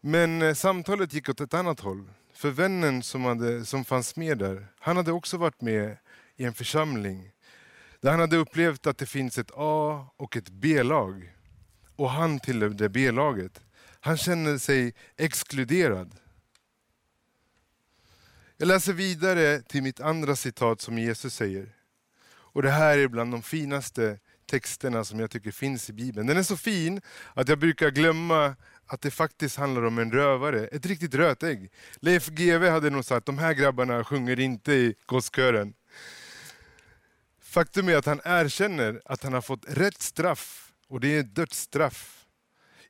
Men 0.00 0.42
eh, 0.42 0.54
samtalet 0.54 1.12
gick 1.12 1.28
åt 1.28 1.40
ett 1.40 1.54
annat 1.54 1.80
håll. 1.80 2.08
För 2.32 2.50
vännen 2.50 3.02
som, 3.02 3.24
hade, 3.24 3.64
som 3.64 3.84
fanns 3.84 4.16
med 4.16 4.38
där, 4.38 4.66
han 4.78 4.96
hade 4.96 5.12
också 5.12 5.36
varit 5.36 5.60
med 5.60 5.96
i 6.36 6.44
en 6.44 6.54
församling 6.54 7.32
där 8.00 8.10
han 8.10 8.20
hade 8.20 8.36
upplevt 8.36 8.86
att 8.86 8.98
det 8.98 9.06
finns 9.06 9.38
ett 9.38 9.50
A 9.54 10.06
och 10.16 10.36
ett 10.36 10.48
B-lag. 10.48 11.34
Och 11.96 12.10
han 12.10 12.40
tillhörde 12.40 12.88
B-laget. 12.88 13.60
Han 14.00 14.16
kände 14.16 14.58
sig 14.58 14.94
exkluderad. 15.16 16.14
Jag 18.56 18.66
läser 18.66 18.92
vidare 18.92 19.62
till 19.62 19.82
mitt 19.82 20.00
andra 20.00 20.36
citat 20.36 20.80
som 20.80 20.98
Jesus 20.98 21.34
säger. 21.34 21.68
Och 22.28 22.62
det 22.62 22.70
här 22.70 22.98
är 22.98 23.08
bland 23.08 23.32
de 23.32 23.42
finaste 23.42 24.18
texterna 24.46 25.04
som 25.04 25.20
jag 25.20 25.30
tycker 25.30 25.50
finns 25.50 25.90
i 25.90 25.92
Bibeln. 25.92 26.26
Den 26.26 26.36
är 26.36 26.42
så 26.42 26.56
fin 26.56 27.00
att 27.34 27.48
jag 27.48 27.58
brukar 27.58 27.90
glömma 27.90 28.56
att 28.86 29.00
det 29.00 29.10
faktiskt 29.10 29.56
handlar 29.56 29.84
om 29.84 29.98
en 29.98 30.12
rövare, 30.12 30.66
ett 30.66 30.86
riktigt 30.86 31.14
rötägg. 31.14 31.70
Leif 31.96 32.28
GW 32.28 32.68
hade 32.68 32.90
nog 32.90 33.04
sagt 33.04 33.26
de 33.26 33.38
här 33.38 33.52
grabbarna 33.54 34.04
sjunger 34.04 34.40
inte 34.40 34.72
i 34.72 34.94
gosskören. 35.06 35.74
Faktum 37.40 37.88
är 37.88 37.96
att 37.96 38.06
han 38.06 38.20
erkänner 38.24 39.02
att 39.04 39.22
han 39.22 39.32
har 39.32 39.40
fått 39.40 39.64
rätt 39.68 40.02
straff 40.02 40.72
och 40.88 41.00
det 41.00 41.16
är 41.16 41.22
dödsstraff. 41.22 42.26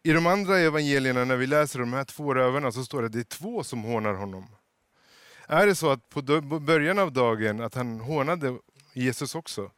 I 0.03 0.13
de 0.13 0.27
andra 0.27 0.59
evangelierna 0.59 1.25
när 1.25 1.37
vi 1.37 1.47
läser 1.47 1.79
de 1.79 1.93
här 1.93 2.05
två 2.05 2.35
rövarna 2.35 2.73
så 2.73 2.85
står 2.85 3.03
det 3.03 3.07
att 3.07 3.13
det 3.13 3.19
är 3.19 3.25
två 3.25 3.65
som 3.65 3.83
hånar 3.83 4.15
honom. 4.15 4.47
Är 5.49 5.67
det 5.67 5.75
så 5.75 5.91
att 5.91 6.09
på 6.09 6.23
början 6.61 6.99
av 6.99 7.13
dagen 7.13 7.61
att 7.61 7.75
han 7.75 8.01
hånade 8.01 8.59
Jesus 8.93 9.35
också, 9.35 9.71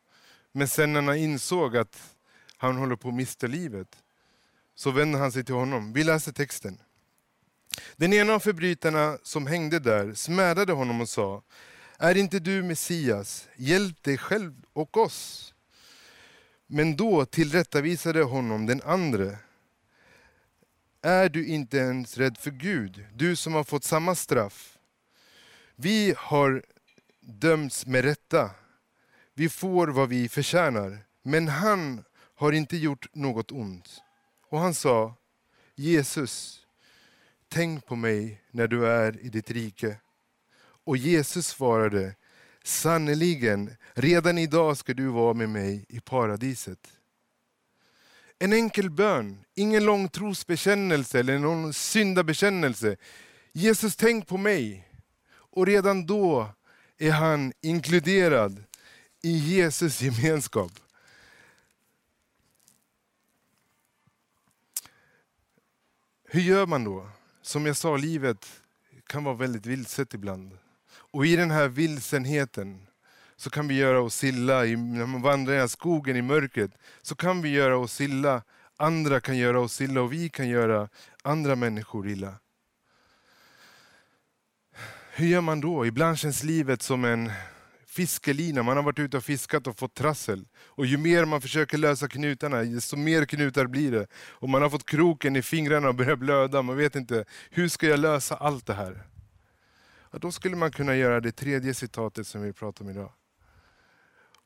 men 0.53 0.69
sen 0.69 0.93
när 0.93 1.03
han 1.03 1.17
insåg 1.17 1.77
att 1.77 2.17
han 2.57 2.77
håller 2.77 2.97
på 2.97 3.09
att 3.09 3.15
mista 3.15 3.47
livet, 3.47 3.89
så 4.75 4.91
vänder 4.91 5.19
han 5.19 5.33
sig 5.33 5.45
till 5.45 5.55
honom. 5.55 5.93
Vi 5.93 6.05
läser 6.05 6.33
texten. 6.33 6.79
Den 7.97 8.13
ena 8.13 8.33
av 8.33 8.41
förbrytarna 8.41 9.19
som 9.23 9.47
hängde 9.47 9.79
där 9.79 10.15
smädade 10.15 10.73
honom 10.73 11.01
och 11.01 11.09
sa, 11.09 11.43
är 11.99 12.17
inte 12.17 12.39
du 12.39 12.63
Messias, 12.63 13.49
hjälp 13.57 14.03
dig 14.03 14.19
själv 14.19 14.55
och 14.73 14.97
oss. 14.97 15.55
Men 16.67 16.97
då 16.97 17.25
tillrättavisade 17.25 18.23
honom 18.23 18.67
den 18.67 18.83
andre. 18.83 19.39
Är 21.03 21.29
du 21.29 21.47
inte 21.47 21.77
ens 21.77 22.19
rädd 22.19 22.39
för 22.39 22.51
Gud, 22.51 23.07
du 23.15 23.37
som 23.37 23.55
har 23.55 23.65
fått 23.65 23.85
samma 23.85 24.15
straff? 24.15 24.79
Vi 25.77 26.15
har 26.19 26.65
dömts 27.21 27.87
med 27.87 28.05
rätta. 28.05 28.51
Vi 29.35 29.49
får 29.49 29.89
vad 29.89 30.09
vi 30.09 30.29
förtjänar. 30.29 30.99
Men 31.23 31.49
han 31.49 32.05
har 32.35 32.53
inte 32.53 32.77
gjort 32.77 33.15
något 33.15 33.53
ont. 33.53 34.04
Och 34.55 34.61
han 34.61 34.75
sa, 34.75 35.15
Jesus, 35.75 36.61
tänk 37.49 37.87
på 37.87 37.97
mig 37.97 38.41
när 38.51 38.69
du 38.69 38.87
är 38.87 39.21
i 39.21 39.29
ditt 39.29 39.51
rike. 39.51 39.97
Och 40.85 40.97
Jesus 40.97 41.47
svarade, 41.47 42.15
sannerligen, 42.65 43.77
redan 43.95 44.39
idag 44.39 44.77
ska 44.77 44.95
du 44.95 45.07
vara 45.07 45.35
med 45.35 45.49
mig 45.49 45.85
i 45.89 46.01
paradiset. 46.01 46.79
En 48.39 48.53
enkel 48.53 48.91
bön, 48.91 49.45
ingen 49.55 49.85
lång 49.85 50.09
trosbekännelse 50.09 51.21
eller 51.21 51.39
någon 51.39 51.73
syndabekännelse. 51.73 52.97
Jesus, 53.53 53.97
tänk 53.97 54.27
på 54.27 54.37
mig. 54.37 54.89
Och 55.31 55.67
redan 55.67 56.07
då 56.07 56.49
är 56.99 57.11
han 57.11 57.53
inkluderad 57.61 58.65
i 59.23 59.37
Jesus 59.39 60.01
gemenskap. 60.03 60.73
Hur 66.35 66.41
gör 66.41 66.67
man 66.67 66.85
då? 66.85 67.09
Som 67.43 67.67
jag 67.67 67.77
sa, 67.77 67.97
livet 67.97 68.63
kan 69.07 69.25
vara 69.25 69.35
väldigt 69.35 69.67
vilset 69.67 70.15
ibland. 70.15 70.59
Och 70.93 71.27
i 71.27 71.37
den 71.37 71.51
här 71.51 71.69
vilsenheten 71.69 72.87
så 73.37 73.51
kan 73.51 73.69
vi 73.69 73.75
göra 73.75 74.01
oss 74.01 74.25
illa, 74.25 74.63
när 74.63 75.07
man 75.07 75.23
vandrar 75.23 75.65
i 75.65 75.69
skogen 75.69 76.17
i 76.17 76.23
mörkret, 76.23 76.71
så 77.03 77.15
kan 77.15 77.43
vi 77.43 77.49
göra 77.49 77.77
oss 77.77 78.01
illa, 78.01 78.43
andra 78.77 79.21
kan 79.21 79.37
göra 79.37 79.61
oss 79.61 79.81
illa 79.81 80.01
och 80.01 80.13
vi 80.13 80.29
kan 80.29 80.49
göra 80.49 80.89
andra 81.23 81.57
människor 81.57 82.09
illa. 82.09 82.35
Hur 85.13 85.27
gör 85.27 85.41
man 85.41 85.61
då? 85.61 85.87
Ibland 85.87 86.19
känns 86.19 86.43
livet 86.43 86.83
som 86.83 87.05
en 87.05 87.33
fiskelina. 87.95 88.63
Man 88.63 88.77
har 88.77 88.85
varit 88.85 88.99
ute 88.99 89.17
och 89.17 89.25
fiskat 89.25 89.67
och 89.67 89.79
fått 89.79 89.95
trassel. 89.95 90.47
Och 90.57 90.87
ju 90.87 90.97
mer 90.97 91.25
man 91.25 91.41
försöker 91.41 91.79
lösa 91.79 92.09
knutarna, 92.09 92.63
desto 92.63 92.97
mer 92.97 93.25
knutar 93.25 93.67
blir 93.67 93.93
det. 93.93 94.07
Och 94.15 94.49
man 94.49 94.63
har 94.63 94.71
fått 94.71 94.87
kroken 94.87 95.37
i 95.37 95.43
fingrarna 95.43 95.89
och 95.89 95.95
börjar 95.95 96.17
blöda. 96.17 96.63
Man 96.63 96.77
vet 96.77 96.97
inte, 96.97 97.25
hur 97.51 97.69
ska 97.69 97.87
jag 97.87 98.01
lösa 98.01 98.35
allt 98.35 98.67
det 98.67 98.75
här? 98.75 99.03
Ja, 100.11 100.19
då 100.19 100.33
skulle 100.33 100.57
man 100.57 100.73
kunna 100.73 100.97
göra 100.97 101.21
det 101.21 101.33
tredje 101.33 101.75
citatet 101.75 102.27
som 102.27 102.43
vi 102.43 102.53
pratar 102.53 102.85
om 102.85 102.91
idag. 102.91 103.13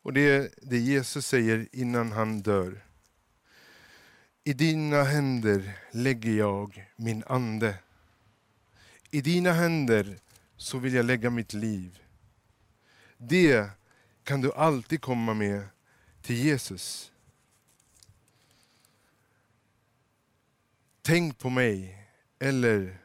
Och 0.03 0.13
det 0.13 0.21
är 0.21 0.49
det 0.63 0.79
Jesus 0.79 1.27
säger 1.27 1.69
innan 1.73 2.13
han 2.13 2.43
dör. 2.43 2.85
I 4.45 4.53
dina 4.53 5.03
händer 5.03 5.79
lägger 5.93 6.33
jag 6.33 6.85
min 6.97 7.25
ande. 7.27 7.75
I 9.11 9.21
dina 9.21 9.53
händer 9.53 10.19
så 10.57 10.79
vill 10.79 10.95
jag 10.95 11.05
lägga 11.05 11.31
mitt 11.31 11.55
liv. 11.55 11.99
Det 13.19 13.71
kan 14.25 14.41
du 14.41 14.53
alltid 14.53 15.01
komma 15.01 15.35
med 15.35 15.63
till 16.23 16.37
Jesus. 16.37 17.13
Tänk 21.03 21.39
på 21.39 21.51
mig, 21.51 22.05
eller 22.39 22.99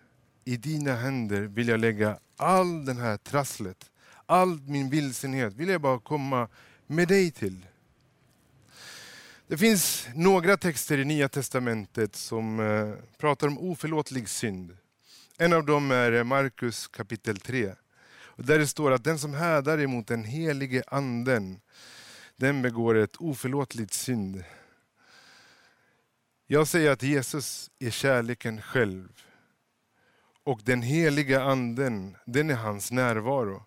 i 0.44 0.58
dina 0.58 0.96
händer 0.96 1.42
vill 1.42 1.68
jag 1.68 1.80
lägga 1.80 2.20
all 2.38 2.86
den 2.86 2.98
här 2.98 3.18
trasslet, 3.18 3.92
all 4.26 4.60
min 4.60 4.90
vilsenhet 4.90 5.54
vill 5.54 5.70
jag 5.70 5.82
bara 5.82 6.00
komma 6.00 6.50
med 6.88 7.08
dig 7.08 7.32
till. 7.32 7.66
Det 9.48 9.58
finns 9.58 10.08
några 10.16 10.58
texter 10.58 10.98
i 10.98 11.06
Nya 11.06 11.30
Testamentet 11.30 12.16
som 12.16 12.60
eh, 12.60 12.94
pratar 13.18 13.48
om 13.48 13.60
oförlåtlig 13.60 14.30
synd. 14.30 14.78
En 15.38 15.54
av 15.54 15.66
dem 15.66 15.92
är 15.92 16.24
Markus 16.24 16.88
kapitel 16.88 17.38
3. 17.38 17.74
Där 18.36 18.60
det 18.60 18.68
står 18.68 18.92
att 18.92 19.04
den 19.04 19.20
som 19.20 19.34
hädar 19.34 19.80
emot 19.80 20.08
den 20.08 20.24
helige 20.24 20.84
anden, 20.88 21.60
den 22.36 22.62
begår 22.62 22.96
ett 22.96 23.16
oförlåtligt 23.16 23.94
synd. 23.94 24.44
Jag 26.48 26.68
säger 26.68 26.92
att 26.92 27.04
Jesus 27.04 27.72
är 27.80 27.90
kärleken 27.90 28.62
själv. 28.62 29.08
Och 30.44 30.62
den 30.64 30.82
heliga 30.82 31.44
anden, 31.44 32.18
den 32.26 32.50
är 32.50 32.56
hans 32.56 32.92
närvaro. 32.92 33.64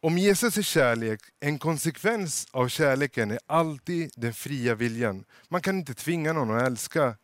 Om 0.00 0.18
Jesus 0.18 0.58
är 0.58 0.62
kärlek, 0.62 1.20
en 1.40 1.58
konsekvens 1.58 2.46
av 2.50 2.68
kärleken 2.68 3.30
är 3.30 3.38
alltid 3.46 4.10
den 4.16 4.34
fria 4.34 4.74
viljan. 4.74 5.24
Man 5.48 5.62
kan 5.62 5.78
inte 5.78 5.94
tvinga 5.94 6.32
någon 6.32 6.56
att 6.56 6.62
älska 6.62 7.16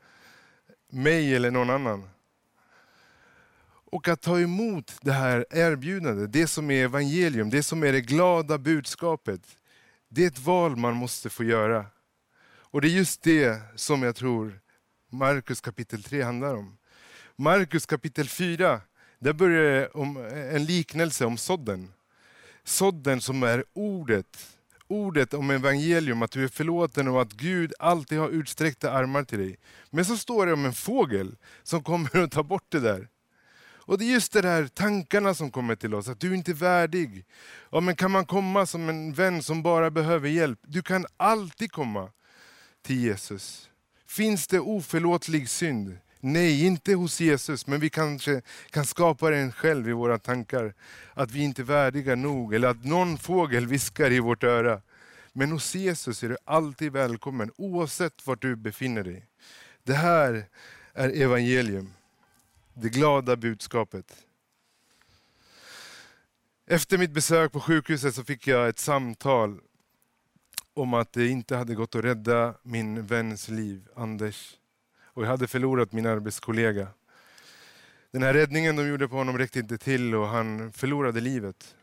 mig 0.88 1.34
eller 1.34 1.50
någon 1.50 1.70
annan. 1.70 2.08
Och 3.94 4.08
att 4.08 4.20
ta 4.20 4.40
emot 4.40 4.94
det 5.00 5.12
här 5.12 5.46
erbjudandet, 5.50 6.32
det 6.32 6.46
som 6.46 6.70
är 6.70 6.84
evangelium, 6.84 7.50
det 7.50 7.62
som 7.62 7.82
är 7.82 7.92
det 7.92 8.00
glada 8.00 8.58
budskapet. 8.58 9.40
Det 10.08 10.24
är 10.24 10.26
ett 10.26 10.38
val 10.38 10.76
man 10.76 10.96
måste 10.96 11.30
få 11.30 11.44
göra. 11.44 11.86
Och 12.44 12.80
det 12.80 12.88
är 12.88 12.90
just 12.90 13.22
det 13.22 13.60
som 13.74 14.02
jag 14.02 14.16
tror 14.16 14.60
Markus 15.10 15.60
kapitel 15.60 16.02
3 16.02 16.22
handlar 16.22 16.54
om. 16.54 16.76
Markus 17.36 17.86
kapitel 17.86 18.28
4, 18.28 18.80
där 19.18 19.32
börjar 19.32 19.62
det 19.62 19.88
om 19.88 20.16
en 20.52 20.64
liknelse 20.64 21.24
om 21.24 21.36
sådden. 21.36 21.92
Sådden 22.64 23.20
som 23.20 23.42
är 23.42 23.64
ordet. 23.72 24.56
Ordet 24.86 25.34
om 25.34 25.50
evangelium, 25.50 26.22
att 26.22 26.30
du 26.30 26.44
är 26.44 26.48
förlåten 26.48 27.08
och 27.08 27.22
att 27.22 27.32
Gud 27.32 27.72
alltid 27.78 28.18
har 28.18 28.28
utsträckta 28.28 28.92
armar 28.92 29.24
till 29.24 29.38
dig. 29.38 29.56
Men 29.90 30.04
så 30.04 30.16
står 30.16 30.46
det 30.46 30.52
om 30.52 30.64
en 30.64 30.74
fågel 30.74 31.36
som 31.62 31.82
kommer 31.82 32.22
och 32.22 32.30
tar 32.30 32.42
bort 32.42 32.66
det 32.68 32.80
där. 32.80 33.08
Och 33.86 33.98
det 33.98 34.04
är 34.04 34.12
just 34.12 34.32
de 34.32 34.42
här 34.42 34.66
tankarna 34.66 35.34
som 35.34 35.50
kommer 35.50 35.74
till 35.74 35.94
oss, 35.94 36.08
att 36.08 36.20
du 36.20 36.34
inte 36.34 36.50
är 36.50 36.54
värdig. 36.54 37.24
Ja, 37.70 37.80
men 37.80 37.96
kan 37.96 38.10
man 38.10 38.26
komma 38.26 38.66
som 38.66 38.88
en 38.88 39.12
vän 39.12 39.42
som 39.42 39.62
bara 39.62 39.90
behöver 39.90 40.28
hjälp? 40.28 40.58
Du 40.62 40.82
kan 40.82 41.06
alltid 41.16 41.72
komma 41.72 42.10
till 42.82 43.00
Jesus. 43.00 43.68
Finns 44.06 44.46
det 44.46 44.60
oförlåtlig 44.60 45.48
synd? 45.48 45.98
Nej, 46.20 46.66
inte 46.66 46.94
hos 46.94 47.20
Jesus, 47.20 47.66
men 47.66 47.80
vi 47.80 47.90
kanske 47.90 48.42
kan 48.70 48.84
skapa 48.84 49.30
den 49.30 49.52
själv 49.52 49.88
i 49.88 49.92
våra 49.92 50.18
tankar. 50.18 50.74
Att 51.14 51.30
vi 51.30 51.42
inte 51.42 51.62
är 51.62 51.64
värdiga 51.64 52.14
nog, 52.14 52.54
eller 52.54 52.68
att 52.68 52.84
någon 52.84 53.18
fågel 53.18 53.66
viskar 53.66 54.10
i 54.10 54.20
vårt 54.20 54.44
öra. 54.44 54.80
Men 55.32 55.52
hos 55.52 55.74
Jesus 55.74 56.22
är 56.22 56.28
du 56.28 56.36
alltid 56.44 56.92
välkommen, 56.92 57.50
oavsett 57.56 58.26
var 58.26 58.36
du 58.40 58.56
befinner 58.56 59.02
dig. 59.02 59.26
Det 59.82 59.94
här 59.94 60.46
är 60.94 61.22
evangelium 61.22 61.92
det 62.74 62.88
glada 62.88 63.36
budskapet. 63.36 64.26
Efter 66.66 66.98
mitt 66.98 67.10
besök 67.10 67.52
på 67.52 67.60
sjukhuset 67.60 68.14
så 68.14 68.24
fick 68.24 68.46
jag 68.46 68.68
ett 68.68 68.78
samtal 68.78 69.60
om 70.74 70.94
att 70.94 71.12
det 71.12 71.26
inte 71.26 71.56
hade 71.56 71.74
gått 71.74 71.94
att 71.94 72.04
rädda 72.04 72.54
min 72.62 73.06
väns 73.06 73.48
liv, 73.48 73.88
Anders. 73.96 74.56
Och 75.02 75.22
jag 75.22 75.28
hade 75.28 75.46
förlorat 75.46 75.92
min 75.92 76.06
arbetskollega. 76.06 76.88
Den 78.10 78.22
här 78.22 78.34
räddningen 78.34 78.76
de 78.76 78.88
gjorde 78.88 79.08
på 79.08 79.16
honom 79.16 79.38
räckte 79.38 79.58
inte 79.58 79.78
till 79.78 80.14
och 80.14 80.28
han 80.28 80.72
förlorade 80.72 81.20
livet. 81.20 81.74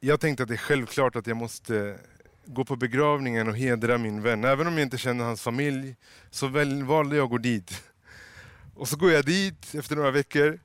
Jag 0.00 0.20
tänkte 0.20 0.42
att 0.42 0.48
det 0.48 0.54
är 0.54 0.58
självklart 0.58 1.16
att 1.16 1.26
jag 1.26 1.36
måste 1.36 1.98
gå 2.46 2.64
på 2.64 2.76
begravningen 2.76 3.48
och 3.48 3.56
hedra 3.56 3.98
min 3.98 4.22
vän. 4.22 4.44
Även 4.44 4.66
om 4.66 4.72
jag 4.72 4.82
inte 4.82 4.98
känner 4.98 5.24
hans 5.24 5.42
familj 5.42 5.96
så 6.30 6.46
valde 6.84 7.16
jag 7.16 7.24
att 7.24 7.30
gå 7.30 7.38
dit. 7.38 7.82
Och 8.74 8.88
så 8.88 8.96
går 8.96 9.12
jag 9.12 9.24
dit 9.24 9.74
efter 9.74 9.96
några 9.96 10.10
veckor 10.10 10.58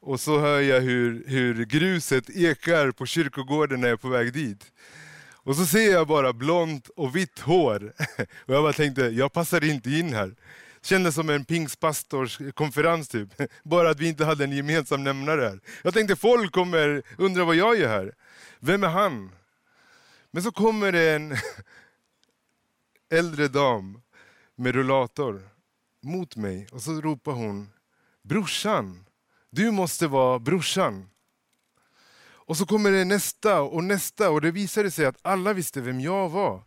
och 0.00 0.20
så 0.20 0.38
hör 0.38 0.60
jag 0.60 0.80
hur, 0.80 1.24
hur 1.26 1.64
gruset 1.64 2.30
ekar 2.30 2.90
på 2.90 3.06
kyrkogården 3.06 3.80
när 3.80 3.88
jag 3.88 3.92
är 3.92 3.96
på 3.96 4.08
väg 4.08 4.32
dit. 4.32 4.72
Och 5.44 5.56
så 5.56 5.66
ser 5.66 5.92
jag 5.92 6.06
bara 6.06 6.32
blont 6.32 6.88
och 6.88 7.16
vitt 7.16 7.38
hår. 7.38 7.92
Och 8.18 8.54
jag 8.54 8.62
bara 8.62 8.72
tänkte, 8.72 9.02
jag 9.02 9.32
passar 9.32 9.64
inte 9.64 9.90
in 9.90 10.12
här. 10.12 10.34
Kändes 10.82 11.14
som 11.14 11.30
en 11.30 11.44
pingstpastors 11.44 12.38
konferens 12.54 13.08
typ. 13.08 13.28
Bara 13.62 13.90
att 13.90 14.00
vi 14.00 14.08
inte 14.08 14.24
hade 14.24 14.44
en 14.44 14.52
gemensam 14.52 15.04
nämnare 15.04 15.40
här. 15.40 15.60
Jag 15.82 15.94
tänkte 15.94 16.16
folk 16.16 16.52
kommer 16.52 17.02
undra 17.18 17.44
vad 17.44 17.56
jag 17.56 17.78
gör 17.78 17.88
här. 17.88 18.12
Vem 18.60 18.84
är 18.84 18.88
han? 18.88 19.30
Men 20.34 20.42
så 20.42 20.52
kommer 20.52 20.92
det 20.92 21.10
en 21.10 21.36
äldre 23.10 23.48
dam 23.48 24.00
med 24.54 24.74
rullator 24.74 25.48
mot 26.00 26.36
mig 26.36 26.68
och 26.72 26.82
så 26.82 27.00
ropar 27.00 27.32
hon 27.32 27.70
Brorsan, 28.22 29.04
du 29.50 29.70
måste 29.70 30.06
vara 30.06 30.38
brorsan. 30.38 31.08
Och 32.20 32.56
så 32.56 32.66
kommer 32.66 32.90
det 32.90 33.04
nästa 33.04 33.62
och 33.62 33.84
nästa 33.84 34.30
och 34.30 34.40
det 34.40 34.50
visade 34.50 34.90
sig 34.90 35.06
att 35.06 35.18
alla 35.22 35.52
visste 35.52 35.80
vem 35.80 36.00
jag 36.00 36.28
var. 36.28 36.62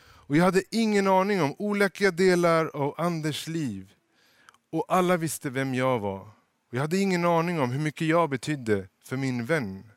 Och 0.00 0.36
jag 0.36 0.44
hade 0.44 0.62
ingen 0.70 1.06
aning 1.06 1.42
om 1.42 1.54
olika 1.58 2.10
delar 2.10 2.66
av 2.66 2.94
Anders 2.98 3.46
liv. 3.46 3.92
Och 4.70 4.84
alla 4.88 5.16
visste 5.16 5.50
vem 5.50 5.74
jag 5.74 5.98
var. 5.98 6.20
Och 6.68 6.74
jag 6.74 6.80
hade 6.80 6.98
ingen 6.98 7.24
aning 7.24 7.60
om 7.60 7.70
hur 7.70 7.80
mycket 7.80 8.06
jag 8.06 8.30
betydde 8.30 8.88
för 9.02 9.16
min 9.16 9.44
vän. 9.44 9.90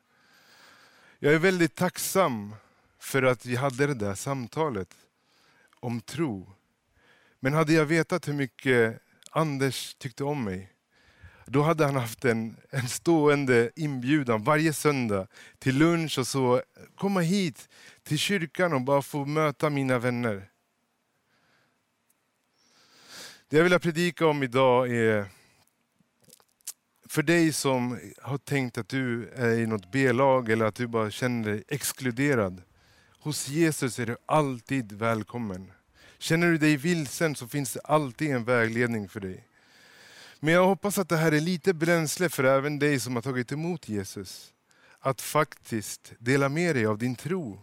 Jag 1.18 1.34
är 1.34 1.38
väldigt 1.38 1.74
tacksam 1.74 2.54
för 2.98 3.22
att 3.22 3.46
vi 3.46 3.56
hade 3.56 3.86
det 3.86 3.94
där 3.94 4.14
samtalet 4.14 4.94
om 5.80 6.00
tro. 6.00 6.52
Men 7.40 7.52
hade 7.52 7.72
jag 7.72 7.86
vetat 7.86 8.28
hur 8.28 8.32
mycket 8.32 9.02
Anders 9.30 9.94
tyckte 9.94 10.24
om 10.24 10.44
mig, 10.44 10.72
då 11.46 11.62
hade 11.62 11.84
han 11.84 11.96
haft 11.96 12.24
en, 12.24 12.56
en 12.70 12.88
stående 12.88 13.70
inbjudan 13.76 14.44
varje 14.44 14.72
söndag 14.72 15.26
till 15.58 15.78
lunch 15.78 16.18
och 16.18 16.26
så. 16.26 16.62
Komma 16.94 17.20
hit 17.20 17.68
till 18.02 18.18
kyrkan 18.18 18.72
och 18.72 18.80
bara 18.80 19.02
få 19.02 19.24
möta 19.24 19.70
mina 19.70 19.98
vänner. 19.98 20.50
Det 23.48 23.56
jag 23.56 23.64
vill 23.64 23.78
predika 23.78 24.26
om 24.26 24.42
idag 24.42 24.90
är 24.90 25.26
för 27.08 27.22
dig 27.22 27.52
som 27.52 28.00
har 28.22 28.38
tänkt 28.38 28.78
att 28.78 28.88
du 28.88 29.28
är 29.28 29.58
i 29.58 29.66
något 29.66 29.92
B-lag 29.92 30.50
eller 30.50 30.66
att 30.66 30.74
du 30.74 30.86
bara 30.86 31.10
känner 31.10 31.50
dig 31.50 31.64
exkluderad. 31.68 32.62
Hos 33.28 33.48
Jesus 33.48 33.98
är 33.98 34.06
du 34.06 34.16
alltid 34.26 34.92
välkommen. 34.92 35.72
Känner 36.18 36.46
du 36.46 36.58
dig 36.58 36.76
vilsen 36.76 37.34
så 37.34 37.48
finns 37.48 37.72
det 37.72 37.80
alltid 37.80 38.30
en 38.30 38.44
vägledning 38.44 39.08
för 39.08 39.20
dig. 39.20 39.44
Men 40.40 40.54
jag 40.54 40.66
hoppas 40.66 40.98
att 40.98 41.08
det 41.08 41.16
här 41.16 41.32
är 41.32 41.40
lite 41.40 41.74
bränsle 41.74 42.28
för 42.28 42.44
även 42.44 42.78
dig 42.78 43.00
som 43.00 43.14
har 43.14 43.22
tagit 43.22 43.52
emot 43.52 43.88
Jesus. 43.88 44.52
Att 44.98 45.20
faktiskt 45.20 46.12
dela 46.18 46.48
med 46.48 46.76
dig 46.76 46.86
av 46.86 46.98
din 46.98 47.16
tro. 47.16 47.60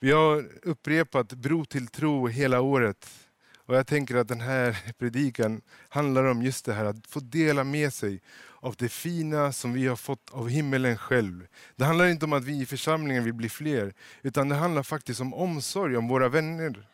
Vi 0.00 0.10
har 0.10 0.48
upprepat 0.62 1.32
bro 1.32 1.64
till 1.64 1.86
tro 1.88 2.28
hela 2.28 2.60
året. 2.60 3.10
Och 3.56 3.76
jag 3.76 3.86
tänker 3.86 4.16
att 4.16 4.28
den 4.28 4.40
här 4.40 4.92
predikan 4.98 5.60
handlar 5.88 6.24
om 6.24 6.42
just 6.42 6.64
det 6.64 6.74
här 6.74 6.84
att 6.84 7.06
få 7.06 7.20
dela 7.20 7.64
med 7.64 7.94
sig 7.94 8.20
av 8.60 8.74
det 8.78 8.88
fina 8.88 9.52
som 9.52 9.72
vi 9.72 9.86
har 9.86 9.96
fått 9.96 10.30
av 10.30 10.48
himmelen 10.48 10.98
själv. 10.98 11.46
Det 11.76 11.84
handlar 11.84 12.06
inte 12.06 12.24
om 12.24 12.32
att 12.32 12.44
vi 12.44 12.60
i 12.60 12.66
församlingen 12.66 13.24
vill 13.24 13.34
bli 13.34 13.48
fler, 13.48 13.94
utan 14.22 14.48
det 14.48 14.54
handlar 14.54 14.82
faktiskt 14.82 15.20
om 15.20 15.34
omsorg 15.34 15.96
om 15.96 16.08
våra 16.08 16.28
vänner. 16.28 16.86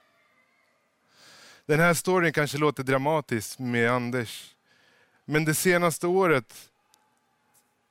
Den 1.66 1.80
här 1.80 1.94
storyn 1.94 2.32
kanske 2.32 2.58
låter 2.58 2.82
dramatisk 2.82 3.58
med 3.58 3.90
Anders. 3.90 4.54
Men 5.24 5.44
det 5.44 5.54
senaste 5.54 6.06
året 6.06 6.70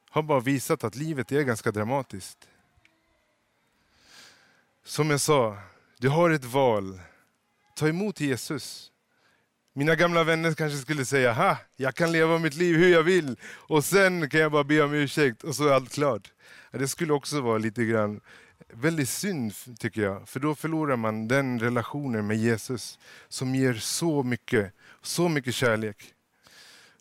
har 0.09 0.23
bara 0.23 0.39
visat 0.39 0.83
att 0.83 0.95
livet 0.95 1.31
är 1.31 1.41
ganska 1.41 1.71
dramatiskt. 1.71 2.47
Som 4.83 5.09
jag 5.09 5.21
sa, 5.21 5.57
du 5.97 6.09
har 6.09 6.29
ett 6.29 6.45
val. 6.45 6.99
Ta 7.75 7.87
emot 7.87 8.19
Jesus. 8.19 8.92
Mina 9.75 9.95
gamla 9.95 10.23
vänner 10.23 10.53
kanske 10.53 10.77
skulle 10.77 11.05
säga, 11.05 11.33
ha, 11.33 11.57
jag 11.75 11.95
kan 11.95 12.11
leva 12.11 12.39
mitt 12.39 12.55
liv 12.55 12.77
hur 12.77 12.89
jag 12.89 13.03
vill 13.03 13.39
och 13.43 13.85
sen 13.85 14.29
kan 14.29 14.39
jag 14.39 14.51
bara 14.51 14.63
be 14.63 14.81
om 14.81 14.93
ursäkt 14.93 15.43
och 15.43 15.55
så 15.55 15.67
är 15.67 15.73
allt 15.73 15.93
klart. 15.93 16.31
Det 16.71 16.87
skulle 16.87 17.13
också 17.13 17.41
vara 17.41 17.57
lite 17.57 17.85
grann 17.85 18.21
väldigt 18.73 19.09
synd 19.09 19.53
tycker 19.79 20.01
jag, 20.01 20.29
för 20.29 20.39
då 20.39 20.55
förlorar 20.55 20.95
man 20.95 21.27
den 21.27 21.59
relationen 21.59 22.27
med 22.27 22.37
Jesus 22.37 22.99
som 23.27 23.55
ger 23.55 23.73
så 23.73 24.23
mycket, 24.23 24.73
så 25.01 25.29
mycket 25.29 25.55
kärlek. 25.55 26.13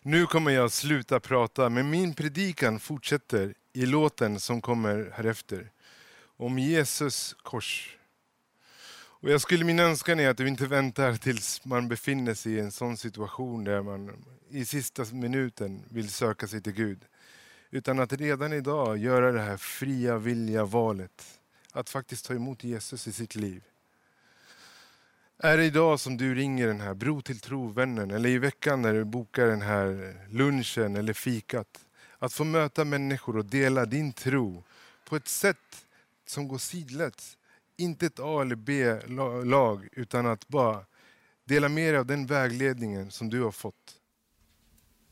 Nu 0.01 0.25
kommer 0.25 0.51
jag 0.51 0.71
sluta 0.71 1.19
prata, 1.19 1.69
men 1.69 1.89
min 1.89 2.13
predikan 2.13 2.79
fortsätter 2.79 3.53
i 3.73 3.85
låten 3.85 4.39
som 4.39 4.61
kommer 4.61 5.11
härefter. 5.13 5.71
Om 6.37 6.59
Jesus 6.59 7.35
kors. 7.43 7.97
Och 9.23 9.29
jag 9.29 9.41
skulle 9.41 9.65
min 9.65 9.79
önskan 9.79 10.19
är 10.19 10.29
att 10.29 10.37
du 10.37 10.47
inte 10.47 10.67
väntar 10.67 11.15
tills 11.15 11.65
man 11.65 11.87
befinner 11.87 12.33
sig 12.33 12.53
i 12.53 12.59
en 12.59 12.71
sån 12.71 12.97
situation 12.97 13.63
där 13.63 13.81
man 13.81 14.25
i 14.49 14.65
sista 14.65 15.05
minuten 15.11 15.83
vill 15.89 16.09
söka 16.09 16.47
sig 16.47 16.61
till 16.61 16.73
Gud. 16.73 17.05
Utan 17.71 17.99
att 17.99 18.13
redan 18.13 18.53
idag 18.53 18.97
göra 18.97 19.31
det 19.31 19.41
här 19.41 19.57
fria 19.57 20.17
vilja 20.17 20.65
valet 20.65 21.39
att 21.71 21.89
faktiskt 21.89 22.25
ta 22.25 22.33
emot 22.33 22.63
Jesus 22.63 23.07
i 23.07 23.11
sitt 23.11 23.35
liv. 23.35 23.63
Är 25.37 25.57
det 25.57 25.65
idag 25.65 25.99
som 25.99 26.17
du 26.17 26.35
ringer 26.35 26.67
den 26.67 26.81
här 26.81 26.93
Bro 26.93 27.21
till 27.21 27.39
tro-vännen 27.39 28.11
eller 28.11 28.29
i 28.29 28.37
veckan 28.37 28.81
när 28.81 28.93
du 28.93 29.03
bokar 29.03 29.47
den 29.47 29.61
här 29.61 30.15
lunchen 30.29 30.95
eller 30.95 31.13
fikat. 31.13 31.85
Att 32.19 32.33
få 32.33 32.43
möta 32.43 32.85
människor 32.85 33.37
och 33.37 33.45
dela 33.45 33.85
din 33.85 34.13
tro 34.13 34.63
på 35.05 35.15
ett 35.15 35.27
sätt 35.27 35.85
som 36.25 36.47
går 36.47 36.57
sidleds. 36.57 37.37
Inte 37.77 38.05
ett 38.05 38.19
A 38.19 38.41
eller 38.41 38.55
B-lag 38.55 39.87
utan 39.91 40.25
att 40.25 40.47
bara 40.47 40.85
dela 41.45 41.69
med 41.69 41.93
dig 41.93 41.99
av 41.99 42.05
den 42.05 42.25
vägledningen 42.25 43.11
som 43.11 43.29
du 43.29 43.41
har 43.43 43.51
fått. 43.51 43.99